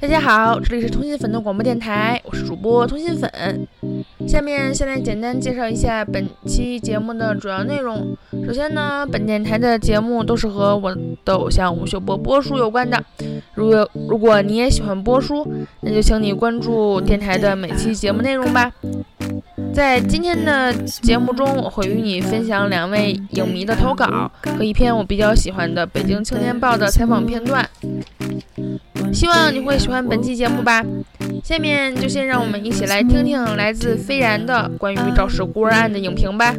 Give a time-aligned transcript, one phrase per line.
[0.00, 3.66] 大家好，这里是通信粉的广播电台，我是主播通信粉。
[4.28, 8.16] 下面先来简单介绍一下本期节目的主要内容。
[8.46, 13.02] 首先呢，本电台的节目都是和我的偶像吴秀波波叔有关的。
[13.54, 15.44] 如果如果你也喜欢波叔，
[15.80, 18.72] 那就请你关注电台的每期节目内容吧。
[19.74, 27.68] 在今天的节目中，我会与你分享两位影迷的投稿和一篇我比较喜欢的《北京青年报》的采访片段。
[29.12, 30.84] 希望你会喜欢本期节目吧。
[31.42, 36.54] 下面就先让我们一起来听听来自飞然的关于肇事孤儿案的影评吧。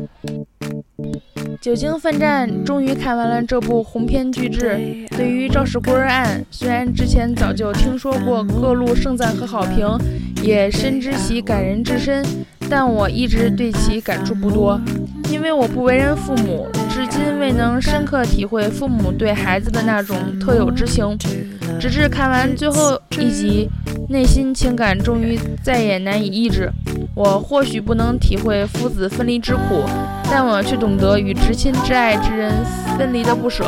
[1.62, 4.80] 久经奋战，终于看完了这部鸿篇巨制。
[5.16, 9.86] 对于肇事孤儿案，虽然之前早就听说过各路盛赞和好评，
[10.42, 12.26] 也深知其感人至深，
[12.70, 14.80] 但我一直对其感触不多，
[15.30, 16.68] 因为我不为人父母，
[17.20, 21.18] 至今未能深刻体会父母对孩子的那种特有之情。
[21.78, 23.70] 直至看完最后一集，
[24.08, 26.72] 内心情感终于再也难以抑制。
[27.14, 29.84] 我或许不能体会父子分离之苦，
[30.32, 32.54] 但我却懂得与至亲至爱之人
[32.98, 33.66] 分离的不舍。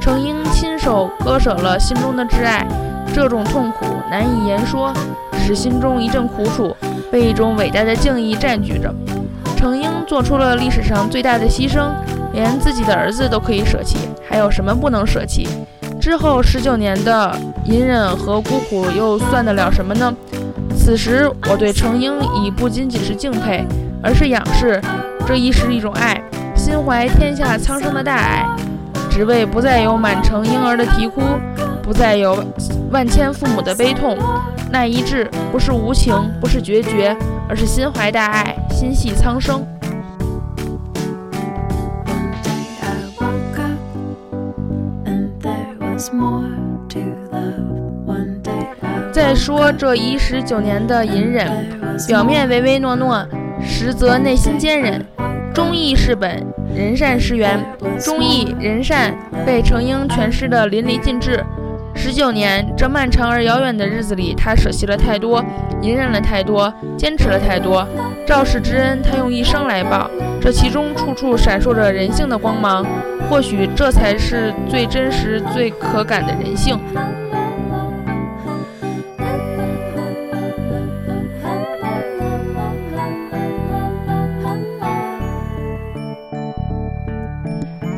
[0.00, 2.66] 程英亲手割舍了心中的挚爱，
[3.14, 4.92] 这种痛苦难以言说，
[5.38, 6.76] 使心中一阵苦楚，
[7.12, 8.92] 被一种伟大的敬意占据着。
[9.56, 11.90] 程英做出了历史上最大的牺牲，
[12.32, 13.96] 连自己的儿子都可以舍弃，
[14.28, 15.48] 还有什么不能舍弃？
[16.00, 20.14] 之后十九年的隐忍和孤苦又算得了什么呢？
[20.76, 23.66] 此时我对程英已不仅仅是敬佩，
[24.02, 24.80] 而是仰视。
[25.26, 26.20] 这亦是一种爱，
[26.56, 28.46] 心怀天下苍生的大爱，
[29.10, 31.20] 只为不再有满城婴儿的啼哭，
[31.82, 32.42] 不再有
[32.90, 34.16] 万千父母的悲痛。
[34.72, 37.14] 那一致不是无情，不是决绝，
[37.48, 39.64] 而是心怀大爱，心系苍生。
[49.12, 51.46] 再说这一十九年的隐忍，
[52.08, 53.26] 表面唯唯诺诺，
[53.62, 55.04] 实则内心坚忍。
[55.52, 57.58] 忠义是本，人善是缘。
[57.98, 61.44] 忠义仁善被程英诠释的淋漓尽致。
[61.94, 65.44] 十九年这漫长而遥远的日子里，他舍弃了太多，
[65.82, 67.86] 隐忍了太多，坚持了太多。
[68.26, 70.10] 肇事之恩，他用一生来报。
[70.40, 72.84] 这其中处处闪烁着人性的光芒，
[73.28, 76.78] 或许这才是最真实、最可感的人性。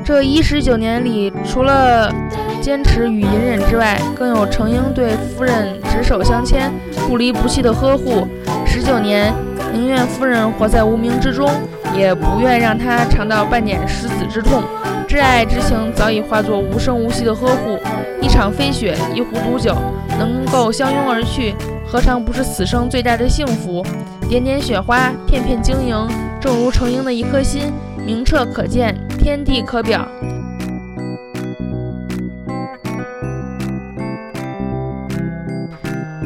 [0.04, 2.12] 这一十九年里，除了
[2.62, 6.72] 坚持与隐忍之外，更有程英对夫人执手相牵、
[7.08, 8.26] 不离不弃的呵护。
[8.64, 9.34] 十九年，
[9.72, 11.50] 宁愿夫人活在无名之中，
[11.94, 14.62] 也不愿让她尝到半点失子之痛。
[15.08, 17.76] 挚爱之情早已化作无声无息的呵护。
[18.20, 19.76] 一场飞雪，一壶毒酒，
[20.16, 23.84] 能够相拥而去，何尝不是此生最大的幸福？
[24.28, 26.08] 点点雪花，片片晶莹，
[26.40, 27.72] 正如程英的一颗心，
[28.06, 28.96] 明澈可见。
[29.18, 30.04] 天地可表，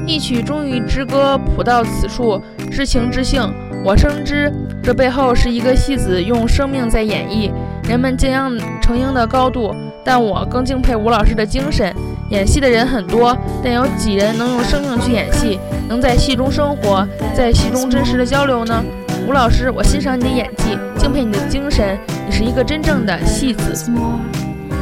[0.06, 2.40] 一曲终于之歌谱到此处，
[2.70, 3.42] 知情知性，
[3.84, 4.52] 我深知
[4.82, 7.50] 这背后是一个戏子用生命在演绎。
[7.88, 9.74] 人们敬仰成英的高度，
[10.04, 11.92] 但我更敬佩吴老师的精神。
[12.30, 15.58] 演戏的人很多，但有几人能用生命去演戏，
[15.88, 18.84] 能在戏中生活，在戏中真实的交流呢？
[19.28, 23.90] 吴老师，我欣赏你的演技，敬佩你的精神，你是一个真正的戏子。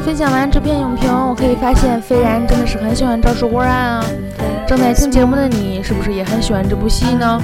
[0.04, 4.06] 分享完这篇影评，我可以发现飞然真的是很喜欢《肇事孤儿案》啊。
[4.66, 7.42] 正在听节目的你，是不是也很喜欢这部戏呢？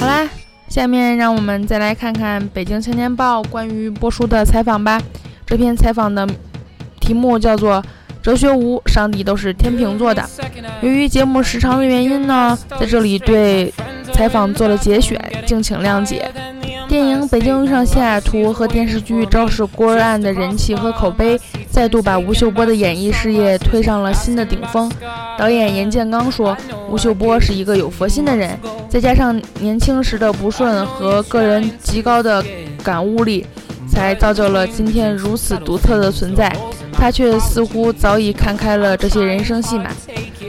[0.00, 0.28] 好啦，
[0.68, 5.00] 下面让我们再来看看《北京青年报》关于波叔的采访吧。
[5.46, 6.26] 这篇采访的
[6.98, 7.80] 题目叫做。
[8.22, 10.20] 哲学无上帝都是天秤座的。
[10.80, 13.72] 由于节目时长的原因呢，在这里对
[14.12, 16.30] 采访做了节选，敬请谅解。
[16.88, 21.40] 电影《北京遇上西雅图》和电视剧《肇事孤儿案》的人气和口碑，
[21.70, 24.90] 再度把吴秀波的演艺事业推上了新的顶峰。
[25.38, 26.56] 导演严建刚说
[26.90, 28.58] ：“吴秀波是一个有佛心的人，
[28.88, 32.44] 再加上年轻时的不顺和个人极高的
[32.82, 33.46] 感悟力，
[33.88, 36.50] 才造就了今天如此独特的存在。”
[36.98, 39.90] 他却似乎早已看开了这些人生戏码。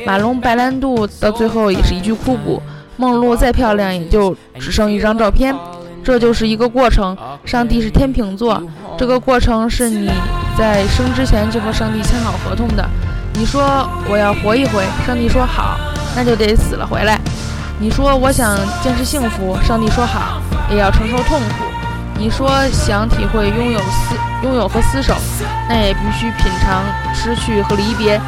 [0.06, 2.62] 马龙白兰度到最后也是一句枯骨。
[2.98, 5.56] 梦露再漂亮，也就只剩一张照片。
[6.04, 7.16] 这就是一个过程。
[7.46, 8.62] 上帝是天秤座，
[8.98, 10.10] 这个过程是你
[10.58, 12.86] 在生之前就和上帝签好合同的。
[13.34, 15.78] 你说我要活一回，上帝说好，
[16.16, 17.20] 那就得死了回来。
[17.80, 20.42] 你说我想见识幸福，上帝说好，
[20.72, 21.66] 也要承受痛苦。
[22.20, 24.16] 你说想体会拥有思。
[24.44, 25.16] 拥有和厮守，
[25.68, 28.22] 那也必须品尝失去和离别。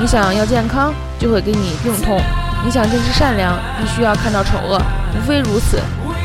[0.00, 2.18] 你想要健康，就会给你病痛；
[2.64, 4.80] 你想坚持善良，必须要看到丑恶。
[5.16, 5.80] 无非如此，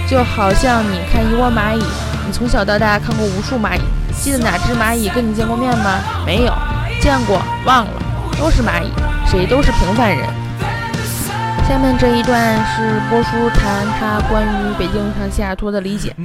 [0.10, 1.84] 就好像你看一窝蚂蚁，
[2.26, 3.82] 你从小到大看过无数蚂蚁，
[4.22, 6.00] 记得哪只蚂蚁跟你见过面吗？
[6.26, 6.54] 没有，
[7.02, 7.92] 见过，忘了，
[8.38, 8.92] 都是蚂蚁，
[9.26, 10.28] 谁都是平凡人。
[11.68, 16.16] 下面这一段是波叔谈他关于北京上西雅图的理解，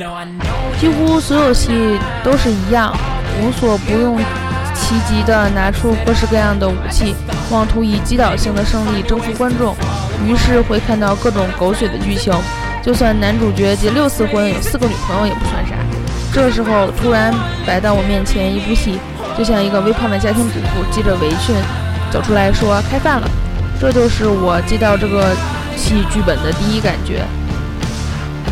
[0.78, 2.92] 几乎所有戏都是一样，
[3.40, 4.18] 无所不用
[4.90, 7.14] 积极地拿出各式各样的武器，
[7.48, 9.72] 妄图以击倒性的胜利征服观众，
[10.26, 12.34] 于是会看到各种狗血的剧情。
[12.82, 15.76] 就算男主角结六次婚，有四个女朋友也不算啥。
[16.34, 17.32] 这时候突然
[17.64, 18.98] 摆到我面前一部戏，
[19.38, 21.54] 就像一个微胖的家庭主妇系着围裙
[22.10, 23.30] 走出来说开饭了。
[23.80, 25.36] 这就是我接到这个
[25.76, 27.24] 戏剧本的第一感觉。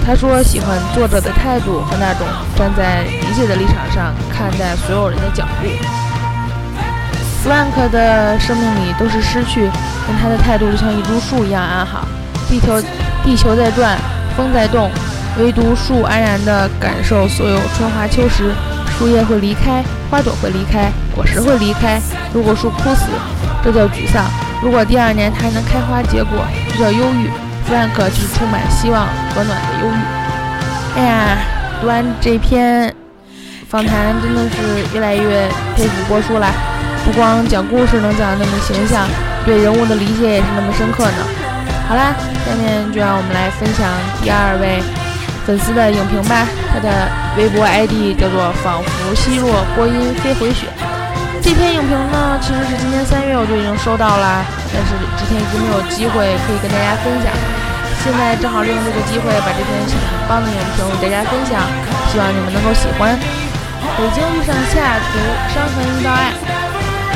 [0.07, 2.25] 他说喜欢作者的态度和那种
[2.57, 6.08] 站在理解的立场上看待所有人的角度。
[7.45, 9.71] Frank 的生命里都是失去，
[10.07, 12.07] 但他的态度就像一株树一样安好。
[12.49, 12.83] 地球，
[13.25, 13.97] 地球在转，
[14.37, 14.91] 风在动，
[15.39, 18.53] 唯独树安然地感受所有春华秋实。
[18.99, 22.01] 树叶会离开，花朵会离开，果实会离开。
[22.35, 23.07] 如果树枯死，
[23.63, 24.25] 这叫沮丧。
[24.61, 27.31] 如果第二年它还能开花结果，这叫忧郁。
[27.71, 30.99] Frank 就是充满希望和暖的忧郁。
[30.99, 31.39] 哎呀，
[31.81, 32.93] 读完这篇
[33.69, 36.49] 访谈，真的是越来越佩服波叔了。
[37.09, 39.09] 不光讲故事能讲得那么形象，
[39.41, 41.25] 对人物的理解也是那么深刻呢。
[41.89, 42.13] 好啦，
[42.45, 43.89] 下面就让我们来分享
[44.21, 44.77] 第二位
[45.49, 46.45] 粉丝的影评吧。
[46.69, 47.09] 他的
[47.41, 50.69] 微博 ID 叫做“仿佛稀弱波音飞回雪”。
[51.41, 57.33] 这篇影评呢，其实是今年三月我就已经收到了，但是之前一直没有机会可以跟大家分享。
[58.05, 61.57] 现在正好利用这个机会，把这篇很棒的影评与大家分享，
[62.13, 63.17] 希望你们能够喜欢。
[63.97, 65.17] 北京遇上西雅图，
[65.57, 66.37] 伤痕遇到爱。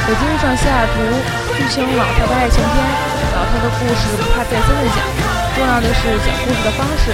[0.04, 0.98] 北京上西雅图，
[1.56, 2.74] 剧情老套的爱情片，
[3.36, 4.98] 老套的故事不怕再三的讲，
[5.54, 7.12] 重要的是讲故事的方式，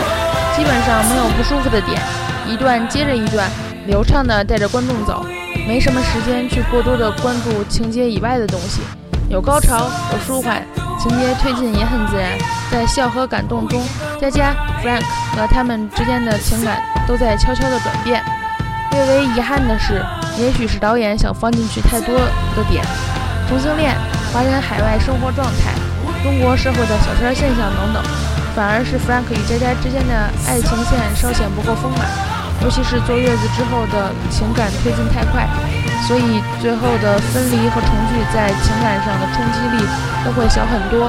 [0.57, 2.01] 基本上没有不舒服的点，
[2.47, 3.47] 一段接着一段，
[3.87, 5.25] 流畅的带着观众走。
[5.67, 8.81] 没什么时间去过多的关注情节以外的东西，
[9.29, 10.65] 有高潮，有舒缓，
[10.99, 12.39] 情节推进也很自然。
[12.71, 13.83] 在笑和感动中，
[14.19, 15.03] 佳佳、Frank
[15.37, 18.25] 和他们之间的情感都在悄悄的转变。
[18.91, 20.03] 略微遗憾的是，
[20.39, 22.15] 也许是导演想放进去太多
[22.57, 22.85] 的点，
[23.49, 23.95] 同性恋、
[24.33, 25.73] 华人海外生活状态、
[26.23, 28.03] 中国社会的小三现象等等，
[28.55, 30.15] 反而是 Frank 与佳佳之间的
[30.47, 32.07] 爱情线稍显不够丰满。
[32.61, 35.47] 尤其是坐月子之后的情感推进太快，
[36.09, 39.87] 所以最后的分离和重聚在情感上的冲击力
[40.25, 41.09] 都会小很多。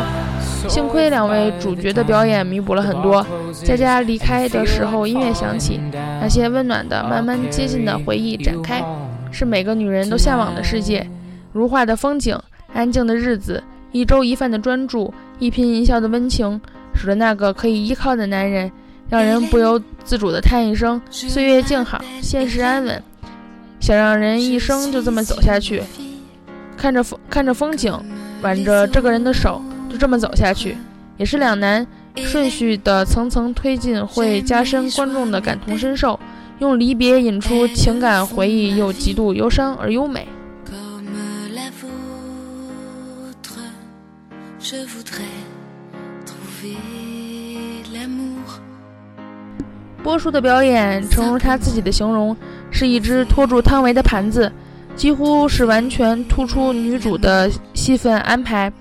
[0.67, 3.25] 幸亏两位主角的表演弥补了很多。
[3.63, 8.83] 佳佳离开的时候，音乐响起，那些温暖的、慢慢接近的回忆展开，
[9.31, 11.07] 是每个女人都向往的世界：
[11.53, 12.38] 如画的风景，
[12.73, 16.59] 安静的日子，一粥一饭的专注，一颦一笑的温情，
[16.94, 18.71] 数着那个可以依靠的男人。
[19.09, 23.01] 让人不由自主地叹一声：“岁月静好，现实安稳。”
[23.81, 25.81] 想让人一生就这么走下去，
[26.77, 27.91] 看着风，看着风景，
[28.44, 30.77] 挽着这个人的手，就这么走下去，
[31.18, 31.86] 也是两难。
[32.15, 36.19] 顺序的层层推进，会加深观众的感同身受，
[36.59, 40.28] 用离别引出情感回忆，又极度忧伤而优美。
[50.04, 52.35] 波叔的表演，诚如他自己的形容，
[52.69, 54.52] 是一只托住汤唯的盘子，
[54.95, 58.71] 几乎是完全突出女主的戏份安排。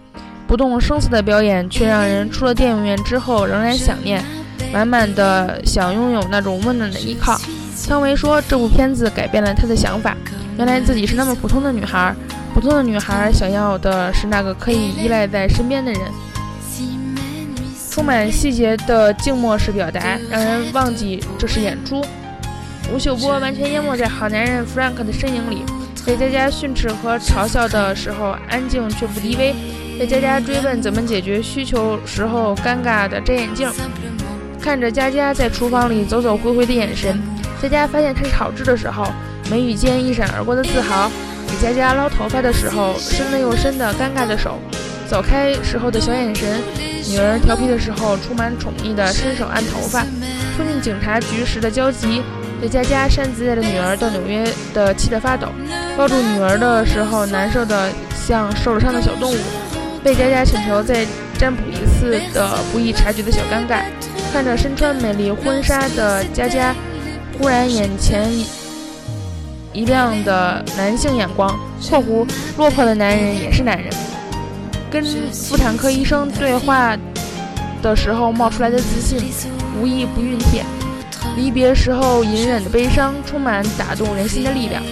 [0.49, 4.25] 不动声色的表演，却让人出了电影院之后仍然想念，
[4.73, 7.39] 满满的想拥有那种温暖的依靠。
[7.87, 10.17] 汤唯说，这部片子改变了她的想法，
[10.57, 12.15] 原来自己是那么普通的女孩，
[12.55, 16.01] 普通的女孩想要的是那个可以依赖在身边的人。
[17.91, 22.03] 充满细节的静默式表达，让人忘记这是演出。
[22.91, 25.63] 吴秀波完全淹没在好男人 Frank 的身影里，
[26.07, 29.55] 被佳佳训斥和嘲笑的时候安静却不低微，
[29.99, 33.69] 被佳佳追问怎么解决需求时候尴尬的摘眼镜，
[34.61, 37.21] 看着佳佳在厨房里走走回回的眼神，
[37.61, 39.13] 佳佳发现他是好吃的时候，
[39.51, 41.11] 眉宇间一闪而过的自豪，
[41.49, 44.61] 给佳佳捞头发的时候伸了又伸的尴尬的手，
[45.09, 46.61] 走开时候的小眼神。
[47.11, 50.03] 女儿调皮的时候，充满宠溺的伸手按头发；
[50.57, 52.23] 冲进警察局时的焦急；
[52.61, 55.49] 对佳佳擅自带着女儿到纽约的气得发抖；
[55.97, 59.39] 抱住女儿的时候，难受的像受了伤的小动物；
[60.03, 61.07] 被佳佳请求再
[61.39, 63.83] 占卜一次的不易察觉的小尴尬；
[64.33, 66.75] 看着身穿美丽婚纱的佳佳，
[67.39, 68.29] 忽然眼前
[69.73, 71.49] 一亮的男性眼光
[71.89, 72.27] （括弧
[72.57, 73.93] 落魄的男人也是男人）。
[74.91, 76.97] 跟妇产科医生对话
[77.83, 79.19] 的时候冒出来的自信，
[79.81, 80.63] 无一不熨帖；
[81.37, 84.83] 离别时候隐忍的悲伤，充满打动人心的力量。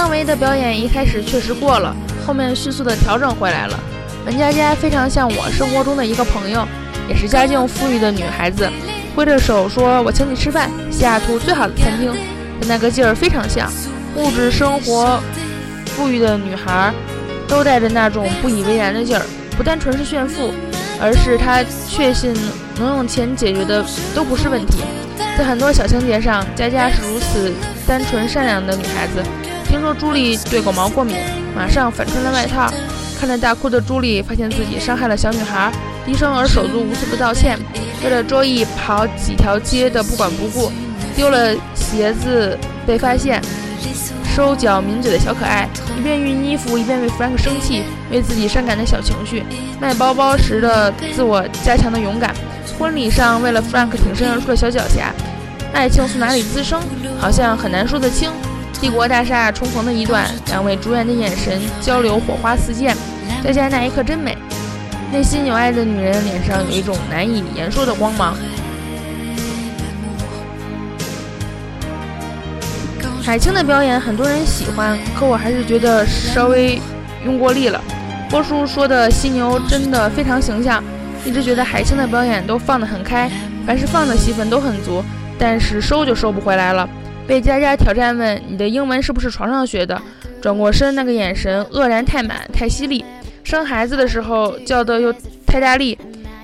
[0.00, 1.94] 汤唯的表演一开始确实过了，
[2.26, 3.78] 后面迅速的调整回来了。
[4.24, 6.66] 文佳佳非常像我生活中的一个朋友，
[7.06, 8.66] 也是家境富裕的女孩子，
[9.14, 12.10] 挥着手说：“我请你吃饭，西雅图最好的餐厅。”
[12.58, 13.70] 的那个劲儿非常像。
[14.16, 15.20] 物质生活
[15.84, 16.94] 富裕的女孩，
[17.46, 19.22] 都带着那种不以为然的劲儿，
[19.54, 20.50] 不单纯是炫富，
[20.98, 22.34] 而是她确信
[22.78, 24.78] 能用钱解决的都不是问题。
[25.36, 27.52] 在很多小情节上，佳佳是如此
[27.86, 29.22] 单纯善良的女孩子。
[29.70, 31.16] 听说朱莉对狗毛过敏，
[31.54, 32.68] 马上反穿了外套。
[33.20, 35.70] 看着大哭的朱莉，发现自己伤害了小女孩，
[36.04, 37.56] 低声而手足无措的道歉。
[38.02, 40.72] 为了周易跑几条街的不管不顾，
[41.14, 43.40] 丢了鞋子被发现。
[44.34, 49.44] 收脚抿嘴的小可爱，一边熨衣服一边为 Frank 生气，为自己伤感的小情绪，
[49.80, 52.34] 卖包包时的自我加强的勇敢，
[52.76, 55.12] 婚礼上为了 Frank 挺身而出的小狡黠，
[55.72, 56.80] 爱情从哪里滋生，
[57.20, 58.30] 好像很难说得清。
[58.80, 62.96] 帝国大厦重逢的一段，两位主演的眼神交流，火花四溅，
[63.44, 64.36] 再见那一刻真美，
[65.12, 68.34] 内心有爱的女人脸上有一种难以言说的光芒。
[73.22, 76.80] 海清的表演很多人喜欢，可我还是觉得稍微
[77.24, 77.78] 用过力了。
[78.30, 80.82] 波叔说的犀牛真的非常形象，
[81.24, 83.30] 一直觉得海清的表演都放得很开，
[83.66, 85.04] 凡是放的戏份都很足，
[85.38, 86.88] 但是收就收不回来了。
[87.30, 90.02] 被佳佳挑战问你的英文是不是床上学的，
[90.42, 93.04] 转过身那个眼神愕然太满太犀利。
[93.44, 95.14] 生孩子的时候叫的又
[95.46, 95.96] 太大力，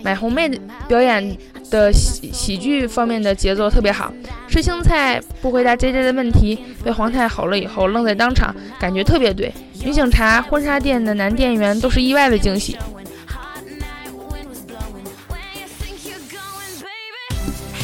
[0.05, 0.49] 买红妹
[0.87, 1.37] 表演。
[1.69, 4.13] 的喜喜剧方面的节奏特别好，
[4.47, 9.53] 吃青菜不回答佳佳的问题，被皇太吼了以后愣在当场，感觉特别对。
[9.83, 12.79] 女警察、婚纱店的男店员都是意外的惊喜。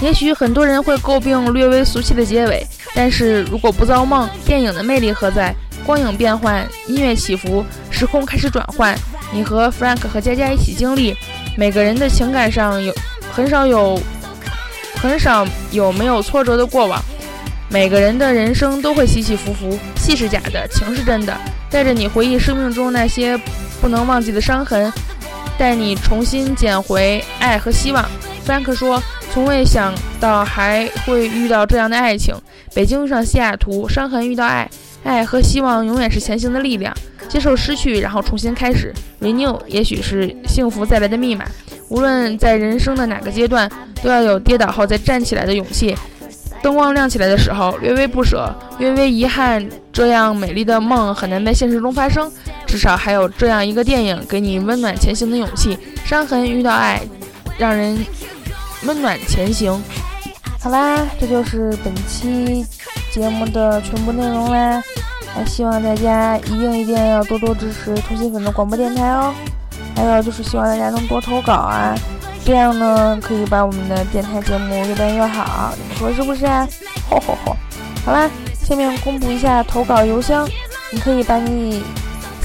[0.01, 5.55] 也许很多人会诟病略微俗气的结尾，但是如果不造梦，电影的魅力何在？
[5.85, 8.97] 光影变换，音乐起伏，时空开始转换，
[9.33, 11.17] 你和 Frank 和佳佳一起经历，
[11.57, 12.95] 每个人的情感上有。
[13.33, 13.99] 很少有，
[15.01, 17.03] 很少有没有挫折的过往。
[17.71, 21.35] 每个人的人生都会起起伏伏，戏是假的，情是真的，
[21.71, 23.37] 带着你回忆生命中那些
[23.81, 24.93] 不能忘记的伤痕，
[25.57, 28.05] 带你重新捡回爱和希望。
[28.47, 32.35] Frank 说：“从未想到还会遇到这样的爱情。
[32.75, 34.69] 北京遇上西雅图，伤痕遇到爱，
[35.05, 36.95] 爱和希望永远是前行的力量。
[37.31, 41.47] 接受失去，然后重新开始，renew，也许是幸福再来的密码。”
[41.89, 43.71] 无论在人生的哪个阶段，
[44.03, 45.97] 都要有跌倒后再站起来的勇气。
[46.63, 52.31] 灯光亮起来的时候，略微不舍，略微遗憾，这样美丽的梦很难在现实中发生。
[52.67, 55.79] 至少还有这样一个电影，给你温暖前行的勇气。
[56.05, 57.01] 伤痕遇到爱，
[57.57, 57.99] 让人
[58.87, 59.83] 温暖前行。
[60.61, 62.65] 好啦，这就是本期
[63.13, 64.83] 节目的全部内容啦。
[65.35, 69.35] 还希望大家一定一定要多多支持初心粉的广播电台哦。
[69.97, 71.95] 还有就是希望大家能多投稿啊，
[72.45, 76.67] 这样呢可以把我们的电台节目越办越好，你说是不是啊？
[77.09, 77.57] 吼吼吼！
[78.05, 78.31] 好啦，
[78.63, 80.49] 下面公布一下投稿邮箱，
[80.91, 81.83] 你可以把你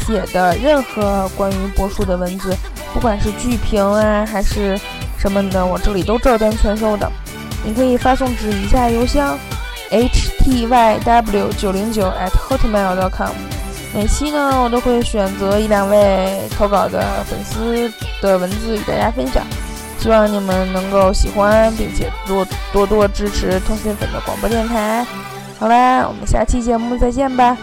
[0.06, 2.56] 写的任何关于波叔的文字，
[2.94, 4.80] 不管是剧评啊还是
[5.18, 7.12] 什么的，我这里都照单全收的。
[7.66, 9.38] 你可以发送至以下邮箱
[9.90, 13.32] ：htyw 九零九 at @hotmail.com。
[13.96, 19.44] 每期呢，我都会选择一两位投稿的粉丝的文字与大家分享，
[19.98, 25.06] 希望你们能够喜欢，并且多多多支持通讯粉的广播电台。
[25.58, 27.58] 好啦，我们下期节目再见吧。